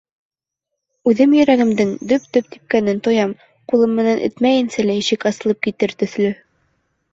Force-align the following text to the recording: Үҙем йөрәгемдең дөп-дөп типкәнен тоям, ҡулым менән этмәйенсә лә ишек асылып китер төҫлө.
Үҙем 1.11 1.35
йөрәгемдең 1.39 1.91
дөп-дөп 2.13 2.47
типкәнен 2.55 3.03
тоям, 3.09 3.37
ҡулым 3.73 3.95
менән 4.01 4.25
этмәйенсә 4.31 4.89
лә 4.89 4.99
ишек 5.05 5.31
асылып 5.35 5.63
китер 5.69 5.97
төҫлө. 6.03 6.35